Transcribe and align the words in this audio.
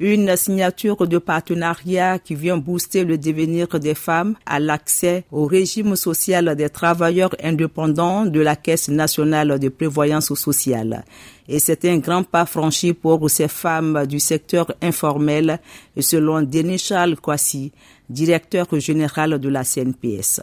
Une 0.00 0.36
signature 0.36 1.08
de 1.08 1.18
partenariat 1.18 2.20
qui 2.20 2.36
vient 2.36 2.56
booster 2.56 3.02
le 3.02 3.18
devenir 3.18 3.66
des 3.80 3.96
femmes 3.96 4.36
à 4.46 4.60
l'accès 4.60 5.24
au 5.32 5.46
régime 5.46 5.96
social 5.96 6.54
des 6.54 6.70
travailleurs 6.70 7.34
indépendants 7.42 8.24
de 8.24 8.38
la 8.38 8.54
Caisse 8.54 8.88
nationale 8.90 9.58
de 9.58 9.68
prévoyance 9.68 10.32
sociale. 10.34 11.04
Et 11.48 11.58
c'est 11.58 11.84
un 11.84 11.98
grand 11.98 12.22
pas 12.22 12.46
franchi 12.46 12.92
pour 12.92 13.28
ces 13.28 13.48
femmes 13.48 14.06
du 14.06 14.20
secteur 14.20 14.72
informel, 14.80 15.58
selon 15.98 16.42
Denishal 16.42 17.16
Kwasi, 17.16 17.72
directeur 18.08 18.68
général 18.78 19.40
de 19.40 19.48
la 19.48 19.64
CNPS. 19.64 20.42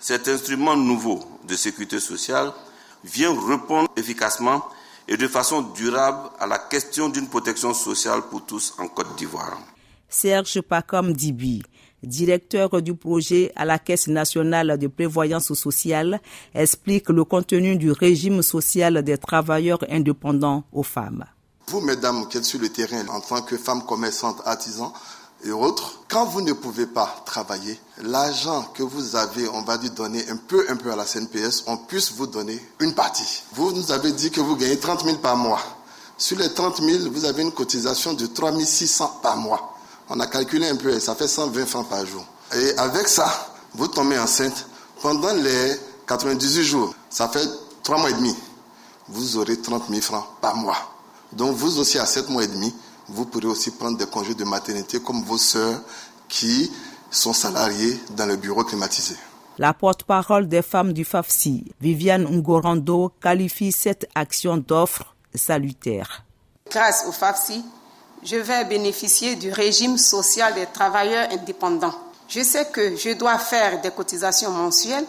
Cet 0.00 0.26
instrument 0.26 0.76
nouveau 0.76 1.20
de 1.46 1.54
sécurité 1.54 2.00
sociale 2.00 2.50
vient 3.04 3.36
répondre 3.48 3.88
efficacement 3.96 4.62
et 5.10 5.16
de 5.16 5.26
façon 5.26 5.62
durable 5.74 6.30
à 6.38 6.46
la 6.46 6.58
question 6.58 7.08
d'une 7.08 7.28
protection 7.28 7.74
sociale 7.74 8.22
pour 8.30 8.46
tous 8.46 8.74
en 8.78 8.86
Côte 8.86 9.16
d'Ivoire. 9.16 9.58
Serge 10.08 10.60
Pacom 10.60 11.12
Dibi, 11.12 11.62
directeur 12.02 12.80
du 12.80 12.94
projet 12.94 13.52
à 13.56 13.64
la 13.64 13.80
Caisse 13.80 14.06
nationale 14.06 14.78
de 14.78 14.86
prévoyance 14.86 15.52
sociale, 15.52 16.20
explique 16.54 17.08
le 17.08 17.24
contenu 17.24 17.76
du 17.76 17.90
régime 17.90 18.40
social 18.42 19.02
des 19.02 19.18
travailleurs 19.18 19.84
indépendants 19.90 20.62
aux 20.72 20.84
femmes. 20.84 21.24
Vous, 21.66 21.80
mesdames, 21.80 22.28
qui 22.28 22.38
êtes 22.38 22.44
sur 22.44 22.60
le 22.60 22.68
terrain 22.68 23.06
en 23.08 23.20
tant 23.20 23.42
que 23.42 23.56
femmes 23.56 23.84
commerçantes, 23.84 24.40
artisans, 24.44 24.92
et 25.42 25.52
autres, 25.52 25.94
quand 26.08 26.26
vous 26.26 26.42
ne 26.42 26.52
pouvez 26.52 26.86
pas 26.86 27.22
travailler, 27.24 27.80
l'argent 28.02 28.62
que 28.74 28.82
vous 28.82 29.16
avez, 29.16 29.48
on 29.48 29.62
va 29.62 29.78
dire 29.78 29.90
donner 29.92 30.28
un 30.28 30.36
peu, 30.36 30.66
un 30.68 30.76
peu 30.76 30.92
à 30.92 30.96
la 30.96 31.06
CNPS, 31.06 31.64
on 31.66 31.78
puisse 31.78 32.12
vous 32.12 32.26
donner 32.26 32.62
une 32.80 32.94
partie. 32.94 33.42
Vous 33.54 33.72
nous 33.72 33.90
avez 33.90 34.12
dit 34.12 34.30
que 34.30 34.40
vous 34.40 34.56
gagnez 34.56 34.78
30 34.78 35.04
000 35.04 35.16
par 35.18 35.36
mois. 35.36 35.60
Sur 36.18 36.38
les 36.38 36.52
30 36.52 36.82
000, 36.82 37.10
vous 37.10 37.24
avez 37.24 37.42
une 37.42 37.52
cotisation 37.52 38.12
de 38.12 38.26
3 38.26 38.52
600 38.62 39.20
par 39.22 39.38
mois. 39.38 39.78
On 40.10 40.20
a 40.20 40.26
calculé 40.26 40.68
un 40.68 40.76
peu, 40.76 40.98
ça 41.00 41.14
fait 41.14 41.28
120 41.28 41.64
francs 41.64 41.88
par 41.88 42.04
jour. 42.04 42.24
Et 42.54 42.76
avec 42.76 43.08
ça, 43.08 43.54
vous 43.74 43.88
tombez 43.88 44.18
enceinte 44.18 44.66
pendant 45.00 45.32
les 45.32 45.76
98 46.06 46.62
jours. 46.62 46.94
Ça 47.08 47.28
fait 47.28 47.48
3 47.82 47.98
mois 47.98 48.10
et 48.10 48.14
demi. 48.14 48.34
Vous 49.08 49.38
aurez 49.38 49.58
30 49.58 49.84
000 49.88 50.02
francs 50.02 50.26
par 50.42 50.56
mois. 50.56 50.76
Donc 51.32 51.56
vous 51.56 51.78
aussi 51.78 51.98
à 51.98 52.04
7 52.04 52.28
mois 52.28 52.44
et 52.44 52.48
demi, 52.48 52.74
vous 53.10 53.26
pourrez 53.26 53.46
aussi 53.46 53.72
prendre 53.72 53.98
des 53.98 54.06
congés 54.06 54.34
de 54.34 54.44
maternité 54.44 55.00
comme 55.00 55.22
vos 55.22 55.38
sœurs 55.38 55.80
qui 56.28 56.70
sont 57.10 57.32
salariées 57.32 57.98
dans 58.16 58.26
le 58.26 58.36
bureau 58.36 58.64
climatisé. 58.64 59.16
La 59.58 59.74
porte-parole 59.74 60.48
des 60.48 60.62
femmes 60.62 60.92
du 60.92 61.04
FAFSI, 61.04 61.72
Viviane 61.80 62.24
Ngorando, 62.24 63.12
qualifie 63.20 63.72
cette 63.72 64.08
action 64.14 64.56
d'offre 64.56 65.14
salutaire. 65.34 66.24
Grâce 66.70 67.04
au 67.08 67.12
FAFSI, 67.12 67.64
je 68.22 68.36
vais 68.36 68.64
bénéficier 68.64 69.36
du 69.36 69.52
régime 69.52 69.98
social 69.98 70.54
des 70.54 70.66
travailleurs 70.66 71.28
indépendants. 71.32 71.94
Je 72.28 72.42
sais 72.42 72.66
que 72.66 72.96
je 72.96 73.14
dois 73.14 73.38
faire 73.38 73.80
des 73.80 73.90
cotisations 73.90 74.52
mensuelles 74.52 75.06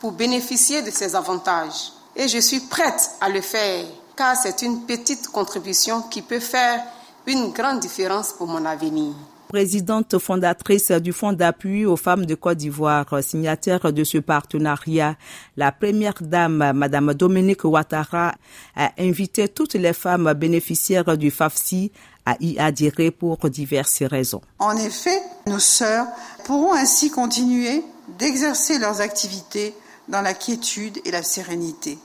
pour 0.00 0.12
bénéficier 0.12 0.82
de 0.82 0.90
ces 0.90 1.16
avantages. 1.16 1.92
Et 2.14 2.28
je 2.28 2.38
suis 2.38 2.60
prête 2.60 3.10
à 3.20 3.28
le 3.28 3.40
faire, 3.40 3.86
car 4.16 4.36
c'est 4.36 4.62
une 4.62 4.82
petite 4.82 5.28
contribution 5.28 6.02
qui 6.02 6.20
peut 6.20 6.40
faire 6.40 6.82
une 7.28 7.52
grande 7.52 7.80
différence 7.80 8.32
pour 8.32 8.46
mon 8.46 8.64
avenir. 8.64 9.12
Présidente 9.48 10.18
fondatrice 10.18 10.90
du 10.90 11.12
Fonds 11.12 11.32
d'appui 11.32 11.86
aux 11.86 11.96
femmes 11.96 12.26
de 12.26 12.34
Côte 12.34 12.58
d'Ivoire, 12.58 13.06
signataire 13.22 13.92
de 13.92 14.04
ce 14.04 14.18
partenariat, 14.18 15.16
la 15.56 15.72
première 15.72 16.20
dame, 16.20 16.72
Madame 16.74 17.14
Dominique 17.14 17.64
Ouattara, 17.64 18.34
a 18.76 18.90
invité 18.98 19.48
toutes 19.48 19.74
les 19.74 19.94
femmes 19.94 20.32
bénéficiaires 20.34 21.16
du 21.16 21.30
FAFSI 21.30 21.92
à 22.26 22.36
y 22.40 22.58
adhérer 22.58 23.10
pour 23.10 23.38
diverses 23.48 24.02
raisons. 24.02 24.42
En 24.58 24.76
effet, 24.76 25.20
nos 25.46 25.58
sœurs 25.58 26.06
pourront 26.44 26.74
ainsi 26.74 27.10
continuer 27.10 27.82
d'exercer 28.18 28.78
leurs 28.78 29.00
activités 29.00 29.74
dans 30.08 30.22
la 30.22 30.34
quiétude 30.34 30.98
et 31.04 31.10
la 31.10 31.22
sérénité, 31.22 31.98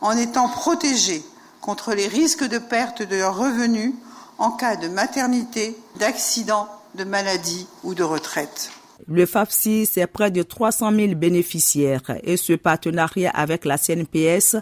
en 0.00 0.16
étant 0.16 0.48
protégées 0.48 1.22
contre 1.60 1.94
les 1.94 2.06
risques 2.06 2.48
de 2.48 2.58
perte 2.58 3.02
de 3.02 3.16
leurs 3.16 3.36
revenus 3.36 3.92
en 4.38 4.50
cas 4.52 4.76
de 4.76 4.88
maternité, 4.88 5.76
d'accident, 5.98 6.68
de 6.96 7.04
maladie 7.04 7.66
ou 7.84 7.94
de 7.94 8.02
retraite. 8.02 8.70
Le 9.08 9.26
FAFSI, 9.26 9.86
c'est 9.86 10.06
près 10.06 10.30
de 10.30 10.42
300 10.42 10.90
000 10.90 11.14
bénéficiaires 11.14 12.16
et 12.24 12.36
ce 12.36 12.54
partenariat 12.54 13.30
avec 13.30 13.64
la 13.64 13.76
CNPS 13.76 14.56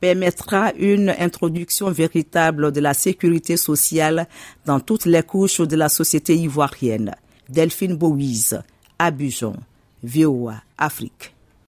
permettra 0.00 0.72
une 0.74 1.10
introduction 1.10 1.90
véritable 1.90 2.70
de 2.70 2.80
la 2.80 2.94
sécurité 2.94 3.56
sociale 3.56 4.28
dans 4.64 4.78
toutes 4.78 5.06
les 5.06 5.22
couches 5.22 5.60
de 5.60 5.76
la 5.76 5.88
société 5.88 6.36
ivoirienne. 6.36 7.14
Delphine 7.48 7.96
Bouise, 7.96 8.62
Abidjan, 8.98 9.54
VOA, 10.04 10.54
Afrique. 10.78 11.34